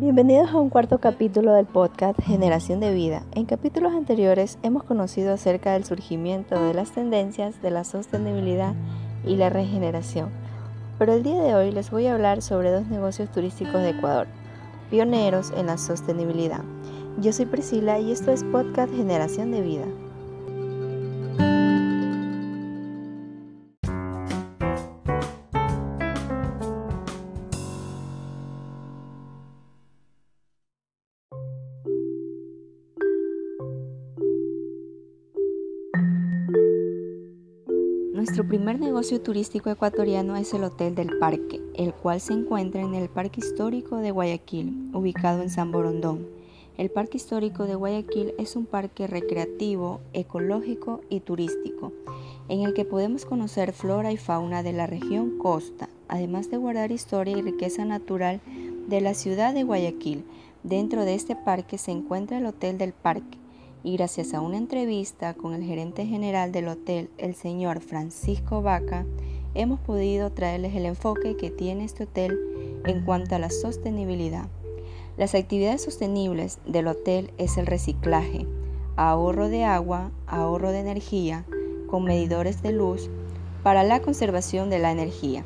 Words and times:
Bienvenidos 0.00 0.48
a 0.52 0.56
un 0.56 0.70
cuarto 0.70 0.96
capítulo 0.96 1.52
del 1.52 1.66
podcast 1.66 2.18
Generación 2.22 2.80
de 2.80 2.94
Vida. 2.94 3.22
En 3.32 3.44
capítulos 3.44 3.92
anteriores 3.92 4.56
hemos 4.62 4.82
conocido 4.82 5.34
acerca 5.34 5.74
del 5.74 5.84
surgimiento 5.84 6.58
de 6.58 6.72
las 6.72 6.92
tendencias 6.92 7.60
de 7.60 7.70
la 7.70 7.84
sostenibilidad 7.84 8.72
y 9.26 9.36
la 9.36 9.50
regeneración. 9.50 10.30
Pero 10.98 11.12
el 11.12 11.22
día 11.22 11.42
de 11.42 11.54
hoy 11.54 11.70
les 11.70 11.90
voy 11.90 12.06
a 12.06 12.14
hablar 12.14 12.40
sobre 12.40 12.70
dos 12.70 12.86
negocios 12.86 13.30
turísticos 13.30 13.82
de 13.82 13.90
Ecuador, 13.90 14.26
pioneros 14.88 15.52
en 15.54 15.66
la 15.66 15.76
sostenibilidad. 15.76 16.62
Yo 17.20 17.34
soy 17.34 17.44
Priscila 17.44 17.98
y 17.98 18.10
esto 18.10 18.32
es 18.32 18.42
podcast 18.42 18.94
Generación 18.94 19.50
de 19.50 19.60
Vida. 19.60 19.84
Nuestro 38.20 38.46
primer 38.46 38.78
negocio 38.78 39.22
turístico 39.22 39.70
ecuatoriano 39.70 40.36
es 40.36 40.52
el 40.52 40.62
Hotel 40.64 40.94
del 40.94 41.16
Parque, 41.16 41.58
el 41.74 41.94
cual 41.94 42.20
se 42.20 42.34
encuentra 42.34 42.82
en 42.82 42.94
el 42.94 43.08
Parque 43.08 43.40
Histórico 43.40 43.96
de 43.96 44.10
Guayaquil, 44.10 44.90
ubicado 44.92 45.40
en 45.40 45.48
San 45.48 45.72
Borondón. 45.72 46.26
El 46.76 46.90
Parque 46.90 47.16
Histórico 47.16 47.64
de 47.64 47.76
Guayaquil 47.76 48.34
es 48.36 48.56
un 48.56 48.66
parque 48.66 49.06
recreativo, 49.06 50.02
ecológico 50.12 51.00
y 51.08 51.20
turístico, 51.20 51.94
en 52.50 52.60
el 52.60 52.74
que 52.74 52.84
podemos 52.84 53.24
conocer 53.24 53.72
flora 53.72 54.12
y 54.12 54.18
fauna 54.18 54.62
de 54.62 54.74
la 54.74 54.86
región 54.86 55.38
costa, 55.38 55.88
además 56.06 56.50
de 56.50 56.58
guardar 56.58 56.92
historia 56.92 57.38
y 57.38 57.40
riqueza 57.40 57.86
natural 57.86 58.42
de 58.86 59.00
la 59.00 59.14
ciudad 59.14 59.54
de 59.54 59.62
Guayaquil. 59.62 60.24
Dentro 60.62 61.06
de 61.06 61.14
este 61.14 61.36
parque 61.36 61.78
se 61.78 61.90
encuentra 61.90 62.36
el 62.36 62.44
Hotel 62.44 62.76
del 62.76 62.92
Parque, 62.92 63.38
y 63.82 63.96
gracias 63.96 64.34
a 64.34 64.40
una 64.40 64.58
entrevista 64.58 65.34
con 65.34 65.54
el 65.54 65.62
gerente 65.62 66.06
general 66.06 66.52
del 66.52 66.68
hotel, 66.68 67.10
el 67.18 67.34
señor 67.34 67.80
Francisco 67.80 68.62
Vaca, 68.62 69.06
hemos 69.54 69.80
podido 69.80 70.30
traerles 70.30 70.74
el 70.74 70.86
enfoque 70.86 71.36
que 71.36 71.50
tiene 71.50 71.84
este 71.84 72.04
hotel 72.04 72.38
en 72.84 73.04
cuanto 73.04 73.34
a 73.34 73.38
la 73.38 73.50
sostenibilidad. 73.50 74.48
Las 75.16 75.34
actividades 75.34 75.82
sostenibles 75.82 76.58
del 76.66 76.88
hotel 76.88 77.32
es 77.38 77.56
el 77.56 77.66
reciclaje, 77.66 78.46
ahorro 78.96 79.48
de 79.48 79.64
agua, 79.64 80.10
ahorro 80.26 80.72
de 80.72 80.80
energía, 80.80 81.44
con 81.88 82.04
medidores 82.04 82.62
de 82.62 82.72
luz 82.72 83.10
para 83.62 83.82
la 83.82 84.00
conservación 84.00 84.70
de 84.70 84.78
la 84.78 84.92
energía. 84.92 85.44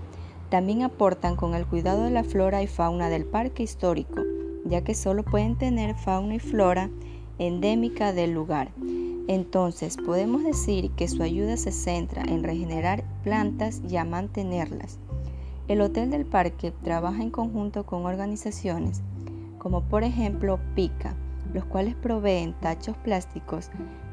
También 0.51 0.83
aportan 0.83 1.37
con 1.37 1.55
el 1.55 1.67
cuidado 1.67 2.03
de 2.05 2.11
la 2.11 2.25
flora 2.25 2.63
y 2.63 2.67
fauna 2.67 3.09
del 3.09 3.25
parque 3.25 3.63
histórico, 3.63 4.23
ya 4.65 4.83
que 4.83 4.95
solo 4.95 5.25
pueden 5.25 5.57
tener 5.57 5.95
fauna 5.95 6.35
y 6.35 6.39
flora 6.39 6.91
endémica 7.39 8.13
del 8.13 8.33
lugar. 8.33 8.71
Entonces 9.29 9.97
podemos 9.97 10.45
decir 10.45 10.91
que 10.93 11.09
su 11.09 11.23
ayuda 11.23 11.57
se 11.57 11.73
centra 11.73 12.23
en 12.23 12.43
regenerar 12.43 13.05
plantas 13.23 13.81
y 13.89 13.97
a 13.97 14.05
mantenerlas. 14.05 14.99
El 15.69 15.81
Hotel 15.81 16.11
del 16.11 16.27
Parque 16.27 16.73
trabaja 16.83 17.23
en 17.23 17.31
conjunto 17.31 17.87
con 17.87 18.05
organizaciones 18.05 19.03
como 19.65 19.81
por 19.81 20.05
ejemplo 20.05 20.61
PICA, 20.75 21.17
los 21.55 21.65
cuales 21.65 21.95
proveen 21.95 22.53
tachos 22.61 22.99
plásticos, 22.99 23.71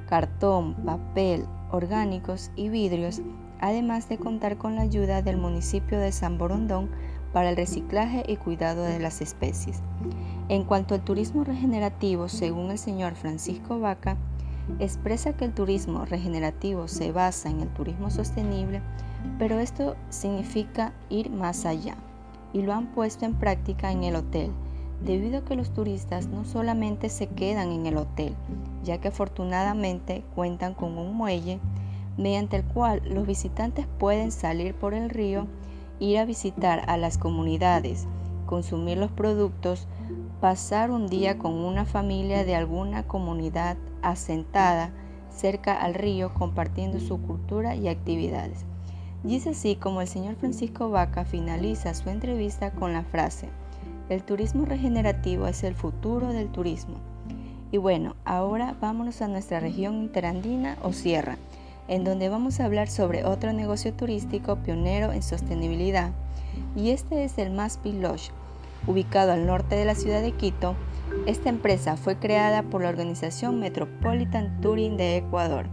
cartón, 0.08 0.75
papel, 0.86 1.44
orgánicos 1.72 2.52
y 2.55 2.69
vidrios, 2.69 3.22
además 3.59 4.08
de 4.08 4.17
contar 4.17 4.58
con 4.58 4.77
la 4.77 4.83
ayuda 4.83 5.22
del 5.22 5.36
municipio 5.36 5.99
de 5.99 6.14
San 6.14 6.38
Borondón 6.38 6.89
para 7.34 7.50
el 7.50 7.56
reciclaje 7.56 8.24
y 8.28 8.38
cuidado 8.38 8.84
de 8.84 9.00
las 9.00 9.22
especies. 9.22 9.82
En 10.50 10.64
cuanto 10.64 10.96
al 10.96 11.02
turismo 11.02 11.44
regenerativo, 11.44 12.28
según 12.28 12.72
el 12.72 12.78
señor 12.78 13.16
Francisco 13.16 13.80
Vaca, 13.80 14.17
expresa 14.80 15.33
que 15.33 15.45
el 15.45 15.54
turismo 15.54 16.05
regenerativo 16.05 16.88
se 16.88 17.11
basa 17.11 17.50
en 17.50 17.61
el 17.61 17.70
turismo 17.70 18.10
sostenible, 18.10 18.82
pero 19.38 19.60
esto 19.60 19.95
significa 20.10 20.94
ir 21.10 21.30
más 21.30 21.66
allá 21.66 21.95
y 22.54 22.61
lo 22.61 22.73
han 22.73 22.88
puesto 22.88 23.26
en 23.26 23.36
práctica 23.36 23.92
en 23.92 24.04
el 24.04 24.16
hotel, 24.16 24.52
debido 25.04 25.39
a 25.39 25.45
que 25.45 25.55
los 25.55 25.73
turistas 25.73 26.28
no 26.28 26.45
solamente 26.45 27.10
se 27.10 27.28
quedan 27.28 27.72
en 27.72 27.86
el 27.86 27.98
hotel, 27.98 28.36
ya 28.84 29.00
que 29.00 29.08
afortunadamente 29.08 30.23
cuentan 30.36 30.73
con 30.73 30.98
un 30.98 31.16
muelle 31.16 31.60
mediante 32.17 32.58
el 32.58 32.64
cual 32.66 33.02
los 33.05 33.26
visitantes 33.26 33.88
pueden 33.98 34.32
salir 34.32 34.76
por 34.76 34.94
el 34.94 35.10
río 35.10 35.48
ir 36.02 36.17
a 36.17 36.26
visitar 36.26 36.84
a 36.88 36.98
las 36.98 37.17
comunidades, 37.17 38.08
consumir 38.48 38.98
los 38.98 39.12
productos, 39.12 39.88
pasar 40.42 40.89
un 40.89 41.08
día 41.08 41.38
con 41.38 41.54
una 41.54 41.86
familia 41.86 42.44
de 42.44 42.56
alguna 42.56 43.04
comunidad 43.04 43.78
asentada 44.02 44.92
cerca 45.30 45.80
al 45.80 45.94
río 45.94 46.34
compartiendo 46.34 47.00
su 47.00 47.22
cultura 47.22 47.76
y 47.76 47.88
actividades. 47.88 48.66
Y 49.23 49.36
es 49.36 49.45
así 49.45 49.76
como 49.76 50.02
el 50.02 50.08
señor 50.08 50.36
Francisco 50.36 50.90
Vaca 50.90 51.23
finaliza 51.23 51.94
su 51.94 52.10
entrevista 52.10 52.72
con 52.72 52.94
la 52.94 53.04
frase, 53.04 53.50
el 54.10 54.23
turismo 54.23 54.66
regenerativo 54.66 55.48
es 55.48 55.64
el 55.64 55.76
futuro 55.76 56.34
del 56.34 56.50
turismo. 56.50 56.95
Y 57.72 57.78
bueno, 57.78 58.16
ahora 58.26 58.76
vámonos 58.82 59.22
a 59.22 59.28
nuestra 59.28 59.60
región 59.60 59.95
interandina 59.98 60.78
o 60.84 60.92
sierra 60.92 61.38
en 61.87 62.03
donde 62.03 62.30
vamos 62.30 62.59
a 62.59 62.65
hablar 62.65 62.87
sobre 62.87 63.25
otro 63.25 63.53
negocio 63.53 63.93
turístico 63.93 64.58
pionero 64.58 65.11
en 65.11 65.23
sostenibilidad, 65.23 66.11
y 66.75 66.92
este 66.92 67.23
es 67.23 67.37
el 67.37 67.52
Maspi 67.52 67.93
Lodge, 67.93 68.31
ubicado 68.87 69.31
al 69.31 69.45
norte 69.45 69.75
de 69.75 69.86
la 69.86 69.95
ciudad 69.95 70.21
de 70.21 70.31
Quito. 70.31 70.75
Esta 71.25 71.49
empresa 71.49 71.97
fue 71.97 72.17
creada 72.17 72.64
por 72.64 72.81
la 72.81 72.89
organización 72.89 73.59
Metropolitan 73.59 74.61
Touring 74.61 74.97
de 74.97 75.17
Ecuador. 75.17 75.67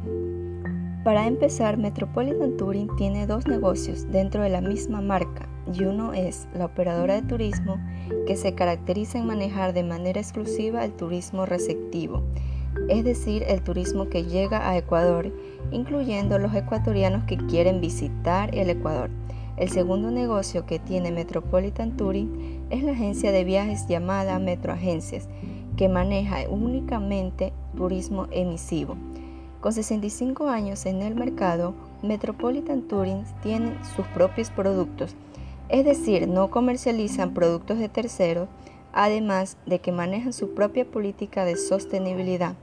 Para 1.04 1.26
empezar, 1.26 1.78
Metropolitan 1.78 2.56
Touring 2.56 2.94
tiene 2.96 3.26
dos 3.26 3.46
negocios 3.46 4.10
dentro 4.10 4.42
de 4.42 4.50
la 4.50 4.60
misma 4.60 5.00
marca, 5.00 5.48
y 5.72 5.84
uno 5.84 6.12
es 6.12 6.48
la 6.54 6.66
operadora 6.66 7.14
de 7.14 7.22
turismo 7.22 7.78
que 8.26 8.36
se 8.36 8.54
caracteriza 8.54 9.18
en 9.18 9.26
manejar 9.26 9.72
de 9.72 9.84
manera 9.84 10.20
exclusiva 10.20 10.84
el 10.84 10.92
turismo 10.92 11.46
receptivo, 11.46 12.24
es 12.88 13.04
decir, 13.04 13.44
el 13.46 13.62
turismo 13.62 14.08
que 14.08 14.24
llega 14.24 14.68
a 14.68 14.76
Ecuador, 14.76 15.32
incluyendo 15.70 16.38
los 16.38 16.54
ecuatorianos 16.54 17.24
que 17.24 17.36
quieren 17.36 17.80
visitar 17.80 18.54
el 18.54 18.70
Ecuador. 18.70 19.10
El 19.56 19.70
segundo 19.70 20.10
negocio 20.10 20.66
que 20.66 20.78
tiene 20.78 21.10
Metropolitan 21.10 21.96
Touring 21.96 22.66
es 22.70 22.82
la 22.82 22.92
agencia 22.92 23.32
de 23.32 23.44
viajes 23.44 23.86
llamada 23.88 24.38
Metroagencias, 24.38 25.28
que 25.76 25.88
maneja 25.88 26.48
únicamente 26.48 27.52
turismo 27.76 28.26
emisivo. 28.30 28.96
Con 29.60 29.72
65 29.72 30.48
años 30.48 30.86
en 30.86 31.02
el 31.02 31.14
mercado, 31.14 31.74
Metropolitan 32.02 32.82
Touring 32.82 33.24
tiene 33.42 33.72
sus 33.96 34.06
propios 34.08 34.50
productos, 34.50 35.16
es 35.68 35.84
decir, 35.84 36.28
no 36.28 36.50
comercializan 36.50 37.34
productos 37.34 37.78
de 37.78 37.88
terceros, 37.88 38.48
además 38.92 39.56
de 39.66 39.80
que 39.80 39.92
manejan 39.92 40.32
su 40.32 40.54
propia 40.54 40.84
política 40.84 41.44
de 41.44 41.56
sostenibilidad 41.56 42.54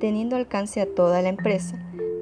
teniendo 0.00 0.34
alcance 0.34 0.80
a 0.80 0.86
toda 0.86 1.22
la 1.22 1.28
empresa. 1.28 1.78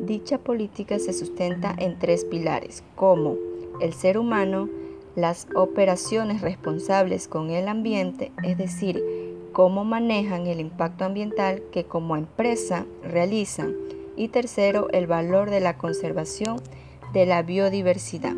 Dicha 0.09 0.39
política 0.39 0.99
se 0.99 1.13
sustenta 1.13 1.75
en 1.77 1.99
tres 1.99 2.25
pilares, 2.25 2.83
como 2.97 3.37
el 3.79 3.93
ser 3.93 4.17
humano, 4.17 4.71
las 5.17 5.47
operaciones 5.55 6.41
responsables 6.41 7.29
con 7.29 7.51
el 7.51 7.69
ambiente, 7.69 8.33
es 8.43 8.57
decir, 8.57 9.05
cómo 9.53 9.85
manejan 9.85 10.47
el 10.47 10.61
impacto 10.61 11.05
ambiental 11.05 11.63
que 11.73 11.85
como 11.85 12.17
empresa 12.17 12.87
realizan, 13.05 13.75
y 14.17 14.29
tercero, 14.29 14.89
el 14.93 15.07
valor 15.07 15.51
de 15.51 15.61
la 15.61 15.77
conservación 15.77 16.57
de 17.13 17.27
la 17.27 17.43
biodiversidad. 17.43 18.35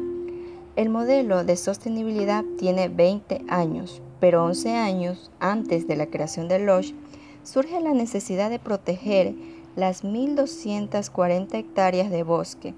El 0.75 0.89
modelo 0.89 1.45
de 1.45 1.57
sostenibilidad 1.57 2.45
tiene 2.59 2.89
20 2.89 3.43
años, 3.49 4.03
pero 4.19 4.45
11 4.45 4.73
años 4.73 5.31
antes 5.39 5.87
de 5.87 5.95
la 5.95 6.07
creación 6.07 6.49
del 6.49 6.67
Lodge 6.67 6.97
surge 7.45 7.81
la 7.81 7.95
necesidad 7.95 8.51
de 8.51 8.59
proteger 8.59 9.35
las 9.77 10.05
1.240 10.05 11.55
hectáreas 11.55 12.11
de 12.11 12.23
bosque 12.23 12.75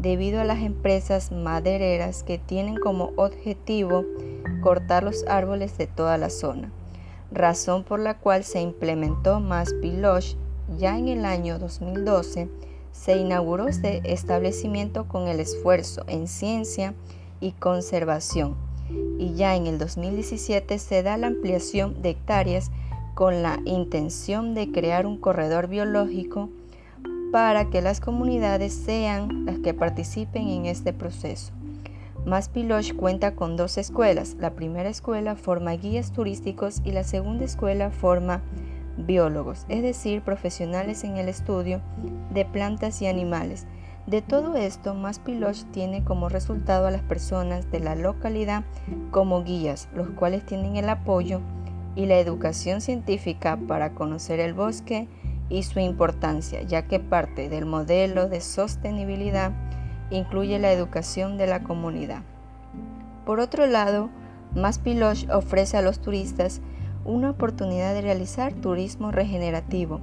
debido 0.00 0.40
a 0.40 0.44
las 0.44 0.62
empresas 0.62 1.32
madereras 1.32 2.22
que 2.22 2.38
tienen 2.38 2.76
como 2.76 3.12
objetivo 3.16 4.04
cortar 4.62 5.02
los 5.02 5.24
árboles 5.26 5.78
de 5.78 5.86
toda 5.86 6.18
la 6.18 6.30
zona, 6.30 6.70
razón 7.30 7.84
por 7.84 8.00
la 8.00 8.18
cual 8.18 8.44
se 8.44 8.60
implementó 8.60 9.40
más 9.40 9.72
Piloch 9.80 10.36
ya 10.76 10.98
en 10.98 11.08
el 11.08 11.24
año 11.24 11.58
2012 11.58 12.48
se 12.92 13.16
inauguró 13.16 13.68
este 13.68 14.00
establecimiento 14.12 15.06
con 15.06 15.28
el 15.28 15.40
esfuerzo 15.40 16.04
en 16.08 16.26
ciencia 16.26 16.94
y 17.40 17.52
conservación 17.52 18.56
y 19.18 19.34
ya 19.34 19.54
en 19.54 19.66
el 19.66 19.78
2017 19.78 20.78
se 20.78 21.02
da 21.02 21.16
la 21.16 21.28
ampliación 21.28 22.02
de 22.02 22.10
hectáreas 22.10 22.70
con 23.16 23.42
la 23.42 23.60
intención 23.64 24.52
de 24.52 24.70
crear 24.70 25.06
un 25.06 25.16
corredor 25.16 25.68
biológico 25.68 26.50
para 27.32 27.70
que 27.70 27.80
las 27.80 27.98
comunidades 27.98 28.74
sean 28.74 29.46
las 29.46 29.58
que 29.58 29.72
participen 29.72 30.48
en 30.48 30.66
este 30.66 30.92
proceso. 30.92 31.54
Maspiloche 32.26 32.94
cuenta 32.94 33.34
con 33.34 33.56
dos 33.56 33.78
escuelas. 33.78 34.36
La 34.38 34.50
primera 34.50 34.90
escuela 34.90 35.34
forma 35.34 35.72
guías 35.72 36.12
turísticos 36.12 36.82
y 36.84 36.92
la 36.92 37.04
segunda 37.04 37.46
escuela 37.46 37.90
forma 37.90 38.42
biólogos, 38.98 39.64
es 39.70 39.80
decir, 39.80 40.20
profesionales 40.20 41.02
en 41.02 41.16
el 41.16 41.30
estudio 41.30 41.80
de 42.34 42.44
plantas 42.44 43.00
y 43.00 43.06
animales. 43.06 43.66
De 44.06 44.20
todo 44.20 44.56
esto, 44.56 44.92
Maspiloche 44.92 45.64
tiene 45.72 46.04
como 46.04 46.28
resultado 46.28 46.86
a 46.86 46.90
las 46.90 47.02
personas 47.02 47.70
de 47.70 47.80
la 47.80 47.94
localidad 47.94 48.62
como 49.10 49.42
guías, 49.42 49.88
los 49.94 50.10
cuales 50.10 50.44
tienen 50.44 50.76
el 50.76 50.90
apoyo 50.90 51.40
y 51.96 52.06
la 52.06 52.18
educación 52.18 52.80
científica 52.80 53.58
para 53.66 53.94
conocer 53.94 54.38
el 54.38 54.54
bosque 54.54 55.08
y 55.48 55.62
su 55.64 55.80
importancia, 55.80 56.62
ya 56.62 56.86
que 56.86 57.00
parte 57.00 57.48
del 57.48 57.66
modelo 57.66 58.28
de 58.28 58.40
sostenibilidad 58.40 59.52
incluye 60.10 60.58
la 60.58 60.72
educación 60.72 61.36
de 61.38 61.46
la 61.46 61.62
comunidad. 61.62 62.22
Por 63.24 63.40
otro 63.40 63.66
lado, 63.66 64.10
Maspiloche 64.54 65.26
ofrece 65.32 65.76
a 65.76 65.82
los 65.82 65.98
turistas 65.98 66.60
una 67.04 67.30
oportunidad 67.30 67.94
de 67.94 68.02
realizar 68.02 68.52
turismo 68.52 69.10
regenerativo, 69.10 70.00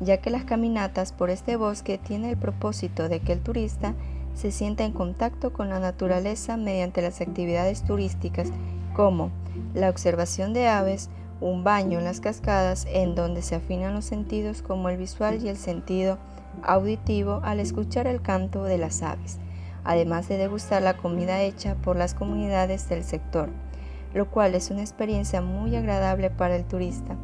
ya 0.00 0.18
que 0.18 0.30
las 0.30 0.44
caminatas 0.44 1.12
por 1.12 1.30
este 1.30 1.56
bosque 1.56 1.98
tienen 1.98 2.30
el 2.30 2.36
propósito 2.36 3.08
de 3.08 3.20
que 3.20 3.32
el 3.32 3.40
turista 3.40 3.94
se 4.34 4.52
sienta 4.52 4.84
en 4.84 4.92
contacto 4.92 5.52
con 5.52 5.70
la 5.70 5.80
naturaleza 5.80 6.56
mediante 6.56 7.00
las 7.00 7.20
actividades 7.20 7.82
turísticas 7.82 8.48
como 8.94 9.30
la 9.74 9.88
observación 9.88 10.52
de 10.52 10.68
aves, 10.68 11.08
un 11.40 11.64
baño 11.64 11.98
en 11.98 12.04
las 12.04 12.20
cascadas 12.20 12.86
en 12.90 13.14
donde 13.14 13.42
se 13.42 13.56
afinan 13.56 13.94
los 13.94 14.04
sentidos 14.04 14.62
como 14.62 14.88
el 14.88 14.96
visual 14.96 15.42
y 15.42 15.48
el 15.48 15.56
sentido 15.56 16.18
auditivo 16.62 17.40
al 17.44 17.60
escuchar 17.60 18.06
el 18.06 18.22
canto 18.22 18.64
de 18.64 18.78
las 18.78 19.02
aves, 19.02 19.38
además 19.84 20.28
de 20.28 20.38
degustar 20.38 20.82
la 20.82 20.96
comida 20.96 21.42
hecha 21.42 21.74
por 21.76 21.96
las 21.96 22.14
comunidades 22.14 22.88
del 22.88 23.04
sector, 23.04 23.50
lo 24.14 24.30
cual 24.30 24.54
es 24.54 24.70
una 24.70 24.80
experiencia 24.80 25.42
muy 25.42 25.76
agradable 25.76 26.30
para 26.30 26.56
el 26.56 26.64
turista. 26.64 27.16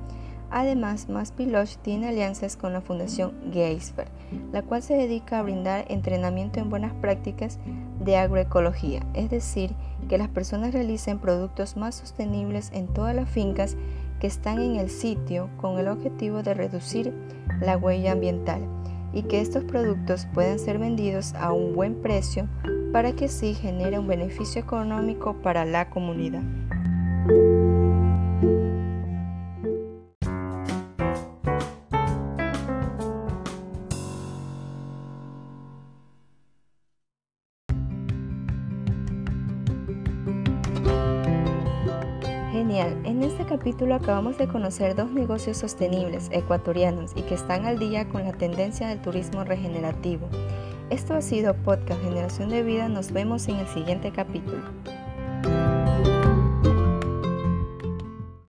Además, 0.54 1.08
Maspiloche 1.08 1.78
tiene 1.80 2.08
alianzas 2.08 2.58
con 2.58 2.74
la 2.74 2.82
Fundación 2.82 3.32
Geisberg, 3.50 4.10
la 4.52 4.60
cual 4.60 4.82
se 4.82 4.94
dedica 4.94 5.38
a 5.38 5.42
brindar 5.42 5.86
entrenamiento 5.88 6.60
en 6.60 6.68
buenas 6.68 6.92
prácticas 6.92 7.58
de 8.00 8.18
agroecología, 8.18 9.00
es 9.14 9.30
decir, 9.30 9.74
que 10.10 10.18
las 10.18 10.28
personas 10.28 10.74
realicen 10.74 11.18
productos 11.18 11.78
más 11.78 11.94
sostenibles 11.94 12.70
en 12.74 12.86
todas 12.86 13.16
las 13.16 13.30
fincas 13.30 13.78
que 14.22 14.28
están 14.28 14.60
en 14.60 14.76
el 14.76 14.88
sitio 14.88 15.50
con 15.60 15.80
el 15.80 15.88
objetivo 15.88 16.44
de 16.44 16.54
reducir 16.54 17.12
la 17.60 17.76
huella 17.76 18.12
ambiental 18.12 18.60
y 19.12 19.24
que 19.24 19.40
estos 19.40 19.64
productos 19.64 20.28
puedan 20.32 20.60
ser 20.60 20.78
vendidos 20.78 21.34
a 21.34 21.52
un 21.52 21.74
buen 21.74 22.00
precio 22.00 22.46
para 22.92 23.14
que 23.14 23.24
así 23.24 23.52
genere 23.52 23.98
un 23.98 24.06
beneficio 24.06 24.62
económico 24.62 25.34
para 25.42 25.64
la 25.64 25.90
comunidad. 25.90 26.44
En 42.80 43.22
este 43.22 43.44
capítulo 43.44 43.94
acabamos 43.94 44.38
de 44.38 44.48
conocer 44.48 44.94
dos 44.94 45.10
negocios 45.10 45.58
sostenibles 45.58 46.30
ecuatorianos 46.32 47.12
y 47.14 47.20
que 47.20 47.34
están 47.34 47.66
al 47.66 47.78
día 47.78 48.08
con 48.08 48.24
la 48.24 48.32
tendencia 48.32 48.88
del 48.88 49.02
turismo 49.02 49.44
regenerativo. 49.44 50.26
Esto 50.88 51.12
ha 51.12 51.20
sido 51.20 51.52
Podcast 51.52 52.02
Generación 52.02 52.48
de 52.48 52.62
Vida, 52.62 52.88
nos 52.88 53.12
vemos 53.12 53.46
en 53.48 53.56
el 53.56 53.66
siguiente 53.68 54.10
capítulo. 54.10 54.62